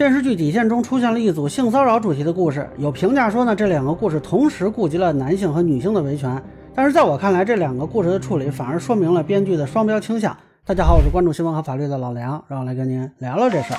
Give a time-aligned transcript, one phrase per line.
[0.00, 6.42] 电视剧《底线》中出现了一组性骚扰主题的故事，有评价说呢，这两个故事同时顾及了男性和女性的维权。
[6.74, 10.34] 但是在我看来，这两个故事的处理反而说明了编剧的双标倾向。
[10.64, 13.76] 大家好，我是关注新闻和法律的老梁，让我来跟您聊聊这事儿。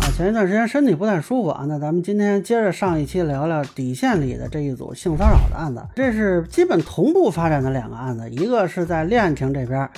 [0.00, 5.80] 啊，前一段时间身体不太舒服啊，那咱们今天接着上一期聊聊《底线》里的这一组性骚扰的案子。
[5.94, 9.88] 这是基本同步发展的两个案子，一个是在恋情这边。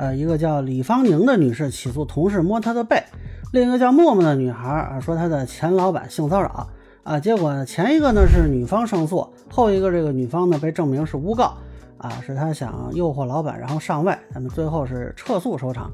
[0.00, 3.04] 呃，一个叫李芳宁的女士起诉同事摸她的背，
[3.52, 6.66] 另一个叫默默的女孩啊说她的前老板性骚扰
[7.02, 11.52] 啊，结果前一个呢是女方胜诉，后一个这个女方呢被证明是诬告
[11.98, 15.90] 啊，是她想诱惑老板然后上位，咱们最后是撤诉收场。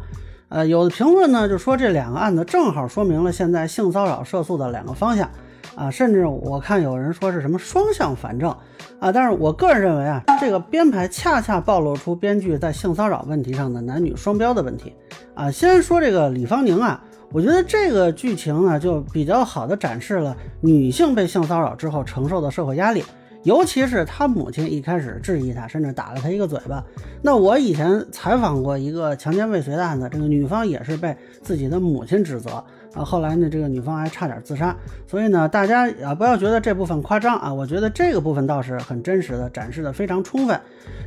[0.51, 5.29] 呃，有的评论呢就说这两个案子正好说明了现在性骚扰涉诉的两个方向。
[5.77, 8.51] 啊，甚至我看有人说是什么双向反正
[8.99, 14.95] 啊，但是我个人认为啊，这个编排恰恰暴露出编剧在性骚扰问题上的男女双标的问题
[15.35, 15.51] 啊。
[15.51, 23.05] 先说这个李芳宁啊，我觉得这个剧情呢就比较好的展示了女性被性骚扰之后承受的社会压力。
[23.43, 26.83] 尤其是他母亲一开始质疑他，甚至打了他一个嘴巴。
[27.23, 32.65] 那我以前采访过一个强奸未遂的案子，这个女方也是被自己的母亲指责
[32.97, 33.05] 啊。
[33.05, 34.75] 后来呢，这个女方还差点自杀。
[35.07, 40.61] 所以呢，大家啊不要觉得这部分夸张啊，我觉得这个部分倒是很真实的，展示的非常充分。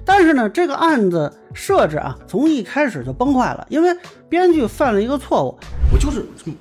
[0.06, 3.90] 但是呢，这个案子设置啊，从一开始就崩坏了，因为
[4.30, 5.58] 编剧犯了一个错误。
[5.92, 6.58] 我就是这么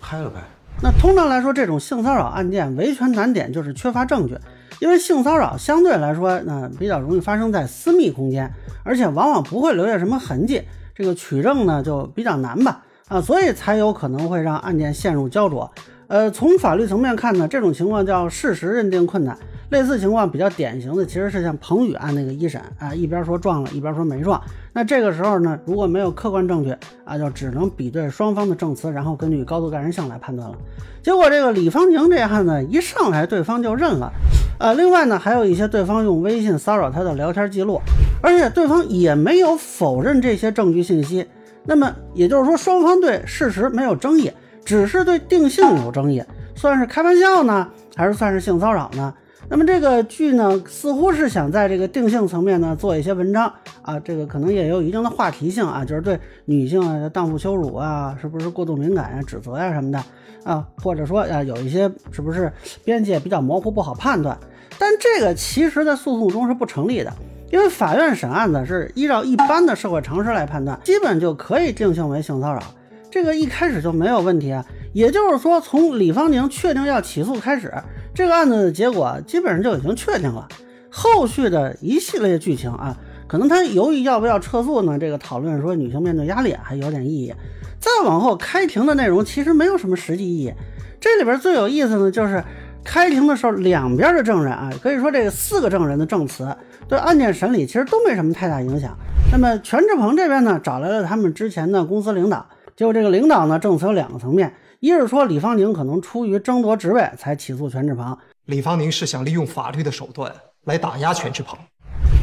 [0.00, 0.40] 拍了拍。
[0.82, 4.36] 那通常来说，这种性骚扰案件维权难点就是缺乏证据。
[4.78, 8.50] 因为性骚扰相对来说，那比较容易发生在私密空间，
[8.82, 10.62] 而且往往不会留下什么痕迹，
[10.94, 15.68] 这个取证呢就比较难吧，啊，所以才有可能会让案件陷入焦灼。
[16.06, 19.36] 呃，从法律层面看呢，这种情况叫事实认定困难。
[19.70, 24.40] 类似情况比较典型的，其实是像彭宇案那个一审啊，一边说撞了，一边说没撞。
[24.72, 30.56] 那这个时候呢，如果没有客观证据啊，就只能比对双方的证词，然后根据高度感人性来判断了。
[31.02, 34.12] 结果这个李芳宁这案呢，一上来对方就认了。
[34.58, 37.80] 呃，另外呢，还有一些对方用微信骚扰他的聊天记录，
[38.22, 41.26] 而且对方也没有否认这些证据信息。
[41.64, 44.30] 那么也就是说，双方对事实没有争议。
[44.62, 46.22] 只是对定性有争议，
[46.54, 47.66] 算是开玩笑呢，
[47.96, 49.12] 还是算是性骚扰呢？
[49.48, 60.04] 那么这个剧呢，似乎是想在这个定性层面呢做一些文章啊，这个可能也有一定的话题性啊，就是对女性啊荡妇羞辱啊，是不是过度敏感呀、指责呀什么的
[60.44, 62.52] 啊，或者说啊有一些是不是
[62.84, 64.38] 边界比较模糊不好判断？
[64.78, 67.12] 但这个其实在诉讼中是不成立的，
[67.50, 72.62] 因为法院审案子是依照一般的社会常识来判断，基本就可以定性为性骚扰。
[73.10, 77.72] 这个一开始就没有问题啊，也就是说，从李芳宁确定要起诉开始，
[78.14, 80.46] 这个案子的结果基本上就已经确定了。
[80.88, 82.96] 后续的一系列剧情啊，
[83.26, 84.96] 可能他犹豫要不要撤诉呢？
[84.98, 87.34] 这个讨论说女性面对压力还有点意义。
[87.80, 90.52] 再往后开庭的内容其实没有什么实际意义。
[91.00, 92.44] 这里边最有意思的就是
[92.84, 96.56] 开庭的时候，两边的证人啊，可以说这个四个证人的证词
[96.88, 98.96] 对案件审理其实都没什么太大影响。
[99.30, 102.44] 那么全志鹏这边呢，找来了他们之前的公司领导。
[102.74, 110.32] 结果这个领导呢，证词有两个层面，一是说李方宁可能出于争夺职位才起诉全志鹏，李方宁是想利用法律的手段
[110.64, 111.58] 来打压全志鹏，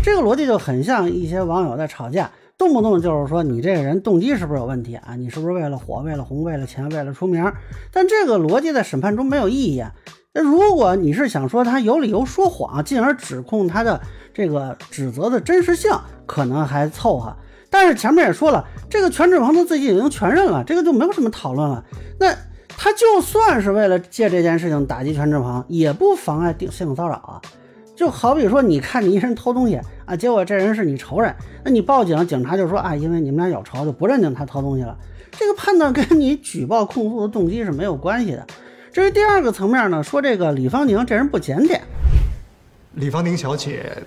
[0.04, 5.16] 这个逻辑就很像一些网友在吵架，动不动就是说你这个人动机是不是有问题啊？
[5.16, 7.54] 你是不是为了火、为了红、为了钱、为了出名？
[7.94, 9.94] 但这个逻辑在审判中没有意义啊。
[10.38, 14.00] 那如果你是想说他有理由说谎，进而指控他的
[14.32, 15.92] 这个指责的真实性，
[16.28, 17.36] 可能还凑合。
[17.72, 21.84] 但是前面也说了，这个全志鹏他自己已经全认了，这个就没有什么讨论了。
[22.20, 22.32] 那
[22.68, 27.42] 他就算是为了借这件事情打击全志鹏，也不妨碍定性骚扰啊。
[27.96, 31.34] 就好比说，你看你一人偷东西啊，结果这人是你仇人，
[31.66, 34.96] 那你报警，警察就说啊，因为你们俩有仇，就不认定他偷东西了。
[35.32, 38.46] 这个判断跟你举报控诉的动机是没有关系的。
[38.92, 41.82] 至于第二个层面呢，说这个李芳宁这人不检点。
[42.94, 44.04] 李芳宁小姐，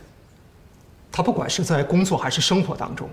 [1.13, 3.09] 她不管是在工作还是生活当中。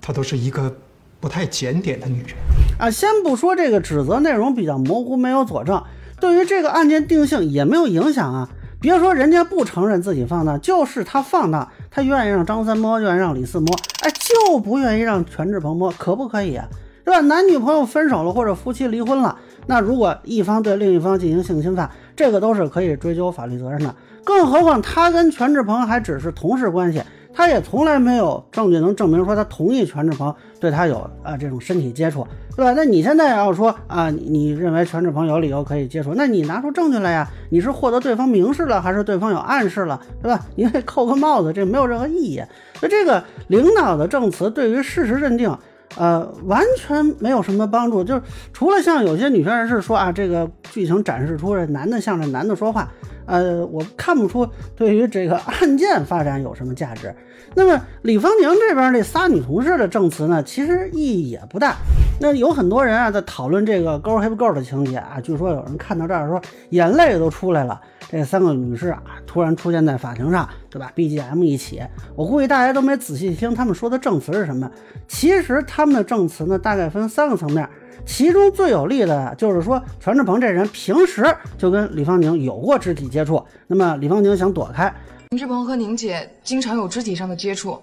[0.00, 0.74] 她都是一个
[1.20, 2.34] 不太检点的女人
[2.80, 2.90] 啊！
[2.90, 5.80] 先不说这个指责内容比较模糊，没有佐证，
[6.18, 8.48] 对于这个案件定性也没有影响啊。
[8.80, 16.66] 别说人家不承认自己放荡，就是他放荡，他愿意让张三摸，愿意让李四摸，哎，就不愿意让全志鹏摸，可不可以啊？
[17.04, 17.20] 对吧？
[17.20, 23.94] 男女朋友分手了或者夫妻离婚了，那如果一方对另一方进行性侵犯，这个都是可以追究法律责任的。
[24.24, 27.02] 更何况他跟全志鹏还只是同事关系。
[27.34, 32.74] 他也从来没有证据能证明说他同意全志鹏对他有啊这种身体接触，对吧？
[32.76, 37.26] 那你现在要说啊，你认为全志鹏有理由可以接触，那你拿出证据来呀？
[37.48, 40.44] 你是获得对方明示了，还是对方有暗示了，对吧？
[40.56, 42.42] 你可以扣个帽子，这没有任何意义。
[42.82, 45.56] 那这个领导的证词对于事实认定
[45.96, 48.02] 呃，完全没有什么帮助。
[48.02, 48.22] 就是
[48.52, 52.90] 除了像有些女权人士说啊，这个剧情展示出这男的向着男的说话，
[53.26, 57.14] 呃，我看不出对于这个案件发展有什么价值。
[57.54, 61.76] 那么李芳宁这边这仨女同事的证词呢，其实意义也不大。
[62.20, 66.40] 那有很多人啊在讨论这个 girl have girl 的情节啊，据说有人看到这儿说
[66.70, 67.80] 眼泪都出来了。
[68.10, 71.82] 这三个女士啊，突然出现在法庭上，对吧？BGM 一起，
[72.14, 74.70] 我估计大家都没仔细听他们说的证词是什么。
[75.08, 77.66] 其实他们的证词呢，大概分三个层面，
[78.04, 81.24] 其中最有力的就是说，全志鹏这人平时
[81.56, 84.92] 就跟李芳宁有过肢体接触，那么李芳宁想躲开，
[85.30, 87.80] 全志鹏和宁姐经常有肢体上的接触，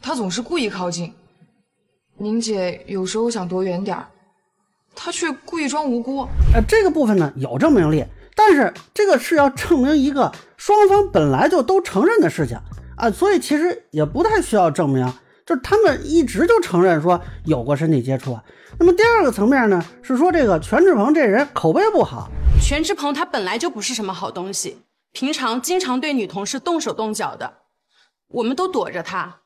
[0.00, 1.12] 他总是故意靠近，
[2.18, 4.06] 宁姐有时候想躲远点儿，
[4.94, 6.26] 他却故意装无辜。
[6.54, 8.04] 呃，这个部分呢有证明力。
[8.34, 12.58] 但是这个是要证明一个双方本来就都承认的事情
[12.96, 15.06] 啊，所以其实也不太需要证明，
[15.44, 18.44] 就是他们一直就承认说有过身体接触啊。
[18.78, 22.30] 那么第二个层面呢，是说这个全志鹏这人口碑不好。
[22.62, 24.78] 全志鹏他本来就不是什么好东西，
[25.12, 27.54] 平常经常对女同事动手动脚的，
[28.28, 29.40] 我们都躲着他。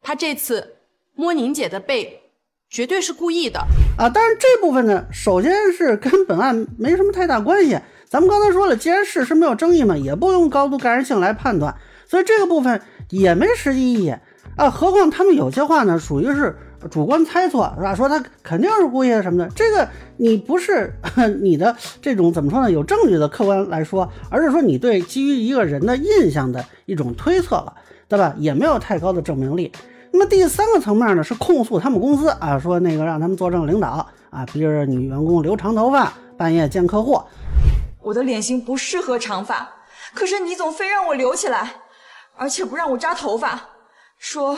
[0.00, 0.76] 他这次
[1.14, 2.22] 摸宁姐的背，
[2.68, 3.60] 绝对是故意的
[3.96, 4.10] 啊。
[4.12, 7.78] 但是这部分呢，首先是跟本案没什么太大关系。
[8.08, 11.74] 咱们刚才说了，既然事实没有争议嘛，也不用高度感染性来判断，
[12.08, 14.14] 所以这个部分也没实际意义
[14.56, 14.70] 啊。
[14.70, 16.56] 何况他们有些话呢，属于是
[16.90, 17.94] 主观猜测，是吧？
[17.94, 20.92] 说他肯定是故意的什么的，这个你不是
[21.40, 22.70] 你的这种怎么说呢？
[22.70, 27.72] 有证据的客观来说，而是说你对基于一个人的印象的一种推测了，
[28.08, 28.34] 对吧？
[28.38, 29.72] 也没有太高的证明力。
[30.10, 37.18] 那么第三个层面呢，是控诉他们公司啊，说那个让他们作证领导啊，逼着女员工留长头发，半夜见客户。
[38.02, 39.70] 我的脸型不适合长发，
[40.12, 41.76] 可是你总非让我留起来，
[42.36, 43.58] 而且不让我扎头发，
[44.22, 44.56] 说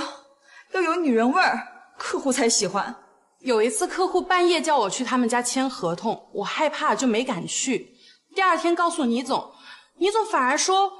[0.73, 1.59] 要有女人味儿，
[1.97, 2.95] 客户才喜欢。
[3.39, 7.97] 有一次客户半夜叫我去他们家签合同，我害怕就没敢去。
[8.35, 9.55] 第二天告诉倪总，
[9.97, 10.93] 倪总反而说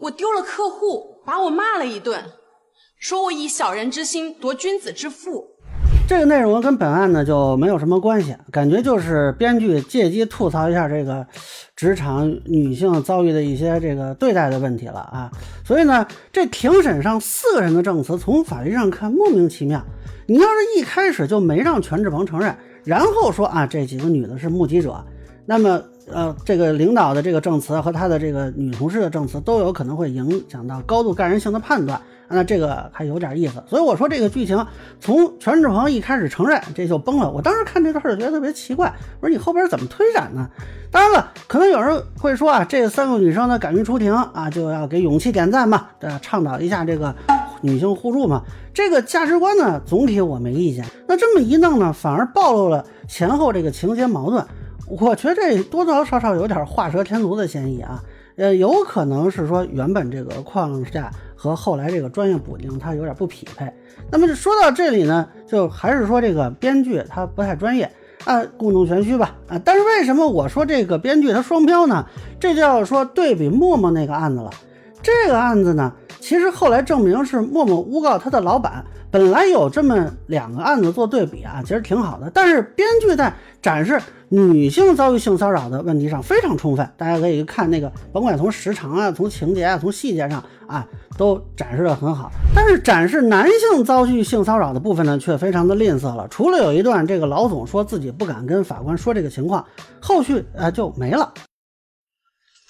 [0.00, 2.32] 我丢了客户，把我骂了一顿，
[2.98, 5.46] 说我以小人之心夺君子之腹。
[6.10, 11.24] 这个内容跟本案呢就没有什么关系，感觉就是编剧借机吐槽一下这个
[11.76, 15.30] 职场女性遭遇的一些这个对待的问题了啊。
[15.64, 19.80] 所以呢，这庭审上四个人的证词，从法律上看莫名其妙。
[20.26, 22.52] 你要是一开始就没让全志鹏承认，
[22.82, 25.00] 然后说啊这几个女的是目击者，
[25.46, 25.80] 那么
[26.10, 32.02] 呃这个领导的这个证词和他的这个女同事的证词都有可能会影响到高度感人性的判断。
[32.30, 34.64] 那这个还有点意思，所以我说这个剧情
[35.00, 37.30] 从全志鹏一开始承认这就崩了。
[37.30, 40.48] 我当时看这段就觉得特别奇怪，我说你后边怎么推展呢？
[40.92, 46.18] 当然了，可能有人会说啊，这三个女生呢敢于出庭啊，就要给勇气点赞嘛，对吧？
[46.22, 47.14] 倡导一下这个
[47.62, 48.42] 女性互助嘛。
[48.72, 50.84] 这个价值观呢，总体我没意见。
[51.08, 54.44] 那这么一弄呢，反而暴露了前后这个情节矛盾。
[54.86, 58.02] 我觉得这多多少少有点画蛇添足的嫌疑啊。
[58.36, 61.10] 呃，有可能是说原本这个框架
[61.42, 63.72] 和后来这个专业补丁它有点不匹配。
[64.10, 67.90] 那么说到这里呢，就还是说这个编剧他不太专业
[68.26, 69.58] 啊，故弄玄虚吧啊。
[69.64, 72.04] 但是为什么我说这个编剧他双标呢？
[72.38, 74.50] 这就要说对比陌陌那个案子了。
[75.02, 78.84] 这个案子呢，其实后来证明是默默诬告他的老板。
[79.10, 82.30] 本来有这么两个案子做对比啊，其实挺好的。
[82.32, 90.86] 但是编剧在展示女性遭遇性骚扰的问题上非常充分，大家可以看那个，甭管从时长啊、从情节啊、从细节上啊，
[91.18, 92.30] 都展示的很好。
[92.54, 96.28] 但是展示男性遭遇性骚扰的部分呢，却非常的吝啬了。
[96.28, 99.64] 除了有一段这个老总说自己不敢跟法官说这个情况，
[100.00, 101.34] 后续啊就没了。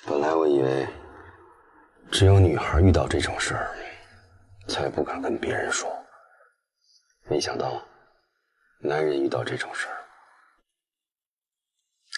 [0.09, 0.87] 本来我以为
[2.11, 3.71] 只有女孩遇到这种事儿，
[4.67, 5.89] 才不敢跟别人说。
[7.29, 7.81] 没想到，
[8.83, 9.95] 男人遇到这种事儿，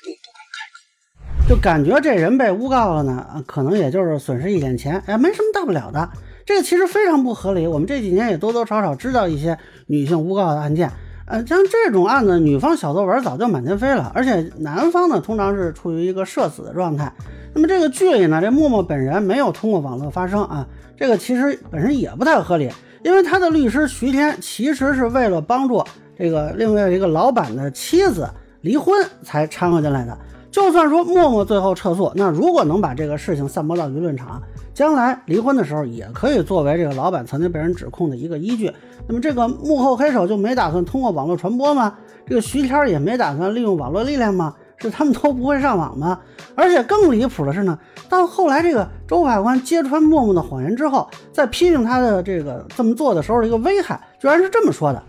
[0.02, 1.48] 更不敢开口。
[1.48, 6.10] 就感觉这人被诬告了呢，可能也就是损失一点钱，哎，没什么大不了的。
[6.46, 7.66] 这个其实非常不合理。
[7.66, 10.90] 我们这几年也多多少少知道一些女性诬告的案件，
[11.26, 17.12] 呃，像这种案子，女方小作文早就满天飞了，而且男方呢，通常是处于一个社死的状态。
[17.54, 22.70] 那么这个剧里呢，这默默本人没有通过网络发声啊，这个其实本身也不太合理。
[23.04, 25.82] 因为他的律师徐天其实是为了帮助
[26.16, 28.28] 这个另外一个老板的妻子
[28.60, 30.16] 离婚才掺和进来的。
[30.52, 34.40] 就算说默默最后撤诉，那如果能把这个事情散播到舆论场，
[34.74, 38.72] 将来离婚的时候也可以作为这个老板曾经被人指控的一个依据。
[39.06, 41.98] 那么这个幕后黑手就没打算通过网络传播吗？
[42.26, 44.54] 这个徐天也没打算利用网络力量吗？
[44.78, 46.20] 是他们都不会上网吗？
[46.56, 55.00] 而且更离谱的是呢，到后来这个周法官揭穿默默的谎言之后，在批评他的这个这么做的时候一个危害，居然是这么说的：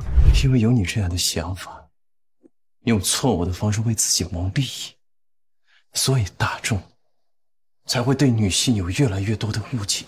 [0.43, 1.84] 因为有你这样的想法，
[2.84, 4.93] 用错误的方式为自己谋利益，
[5.93, 6.79] 所以大众
[7.86, 10.06] 才会对女性有越来越多的误解。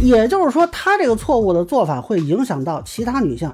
[0.00, 3.52] 也就是说，他这个错误的做法会影响到其他女性。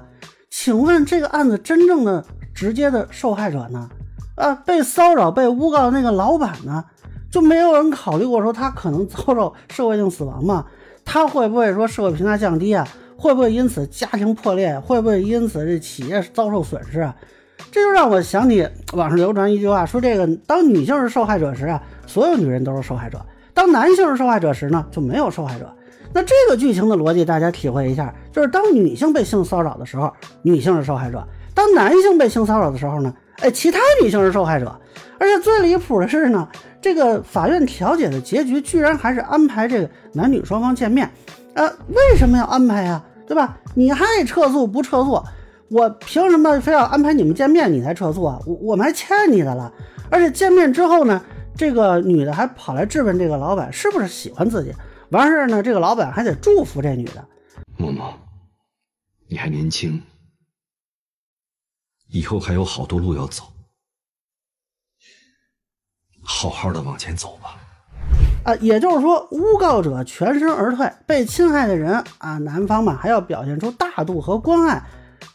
[0.49, 2.23] 请问这个案子真正的
[2.53, 3.89] 直接的受害者呢？
[4.35, 6.83] 啊，被骚扰、被诬告的那个老板呢？
[7.29, 10.65] 就没有人考虑过说他可能遭受社会性死亡吗？
[11.05, 12.87] 他会不会说社会评价降低啊？
[13.17, 14.77] 会不会因此家庭破裂？
[14.79, 17.15] 会不会因此这企业遭受损失啊？
[17.71, 23.19] 这就让我想起网上流传一句话，说这个当女性是受害者时啊，所有女人都是受害者；
[23.53, 25.71] 当男性是受害者时呢，就没有受害者。
[26.13, 31.19] 那这个剧情的逻辑，大家体会一下，就是当女性被性骚扰的时候，女性是受害者；
[31.53, 34.75] 当男性被性骚扰的时候呢，哎，其他女性是受害者。
[35.17, 36.47] 而且最离谱的是呢，
[36.81, 41.09] 这个法院调解的结局居然还是安排这个男女双方见面。
[41.53, 43.01] 呃，为什么要安排呀？
[43.27, 43.57] 对吧？
[43.75, 45.21] 你还撤诉不撤诉？
[45.69, 48.37] 我凭什么非要安排你们见面你才撤诉啊？
[48.45, 49.71] 我我们还欠你的了。
[50.09, 51.21] 而且见面之后呢，
[51.55, 54.73] 这个女的还跑来质问这个老板是不是喜欢自己。
[55.09, 57.27] 完事儿呢，这个老板还得祝福这女的。
[57.77, 58.13] 默默，
[59.27, 60.01] 你还年轻，
[62.09, 63.43] 以后还有好多路要走，
[66.23, 67.57] 好好的往前走吧。
[68.45, 74.81] 啊，也就是说，诬告者全身而退，被侵害的人啊，男方嘛还要表现出大度和关爱，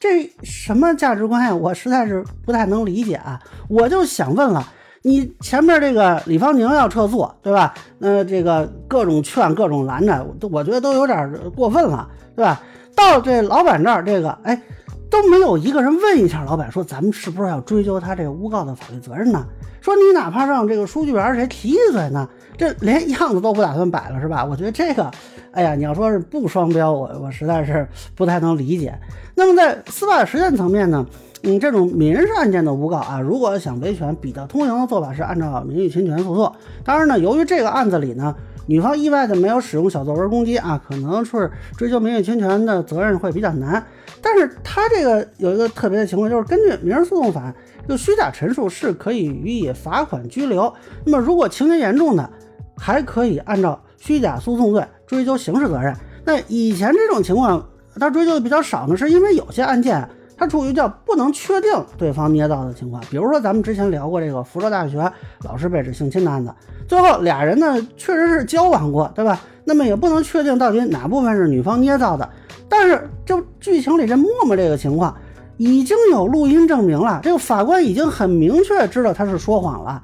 [0.01, 1.55] 这什么价值观呀？
[1.55, 3.41] 我实在是不太能理解啊！
[3.69, 4.73] 我就想问了。
[5.07, 7.73] 你前面这个李芳宁要撤诉，对吧？
[7.97, 12.61] 那这个各种劝、各种拦着，我觉得都有点过分了，对吧？
[12.97, 14.61] 到这老板这儿，这个哎
[15.09, 19.47] 都没有一个人问一下老板，说咱们是不是要追究他这个诬告的法律责任呢？
[19.81, 22.29] 说你哪怕让这个书记员谁提一嘴呢？
[22.59, 24.45] 这连样子都不打算摆了，是吧？
[24.45, 25.09] 我觉得这个，
[25.53, 27.87] 哎呀，你要说是不双标，我我实在是
[28.17, 28.99] 不太能理解。
[29.37, 31.07] 那么在司法实践层面呢？
[31.43, 36.51] 嗯，这种民事案件的诬告啊，如果想维权，比较通行的做法是按照名誉侵权诉讼。
[36.83, 38.35] 当然呢，由于这个案子里呢，
[38.67, 43.85] 女方意外的没有使用小作文攻击啊，可能是追究名誉侵权的责任会比较难。
[44.23, 50.73] 但是他这个有一个特别的情况，就是根据民事诉讼法，这个虚假陈述是可以予以罚款拘留。
[51.05, 52.29] 那么如果情节严重的，
[52.77, 55.95] 还可以按照虚假诉讼罪追究刑事责任。
[56.25, 57.65] 那以前这种情况，
[58.01, 60.09] 他追究的比较少呢，是因为有些案件。
[60.37, 66.55] 他处于叫不能确定对方捏造的情况，比如说咱们之前聊过这个福州大学老师被指性侵的案子，
[66.87, 69.41] 最后俩人呢确实是交往过，对吧？
[69.65, 72.31] 那么也不能确定到底哪部分是女方捏造的，
[72.69, 75.17] 但是就剧情里这默默这个情况，
[75.57, 80.03] 已经有录音证明了，这个法官已经很明确知道他是说谎了。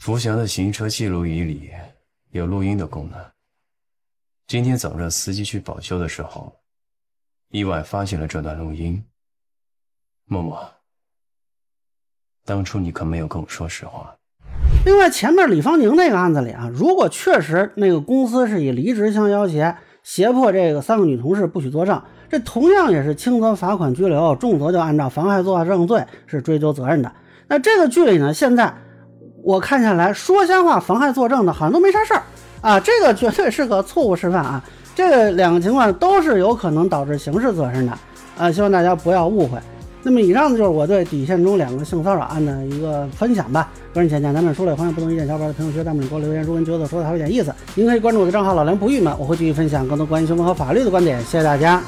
[0.00, 1.70] 福祥的行车记录仪里
[2.32, 3.18] 有录音的功能，
[4.46, 6.52] 今天早上司机去保修的时候，
[7.50, 9.02] 意外发现了这段录音。
[10.32, 10.56] 默默，
[12.46, 14.14] 当初你可没有跟我说实话。
[14.86, 27.10] 另外，前面李芳宁那个案子里啊，如果确实那个公司是以离职相要挟，胁迫这个三个女同事不许作证，这同样也是轻则罚款拘留，重则就按照妨害作证罪是追究责任的。
[27.48, 28.72] 那这个剧里呢，现在
[29.42, 32.22] 我看下来说瞎话、妨害作证的，好像都没啥事儿
[32.60, 32.78] 啊。
[32.78, 34.64] 这个绝对是个错误示范啊。
[34.94, 37.98] 这两个情况都是有可能导致刑事责任的
[38.38, 39.58] 啊，希望大家不要误会。
[40.02, 43.70] 那么以上呢，就是我对底线中两个性骚扰案的一个分享吧。
[43.92, 46.42] 个人浅见，难免疏漏，欢迎不同意见小伙伴在评论区弹幕里给我留言。
[46.42, 51.20] 如果您觉得说的还有点意思，您可以关注我的账号老梁不郁闷，我会继续分享更多关于新闻和法律的观点。
[51.24, 51.82] 谢谢大家。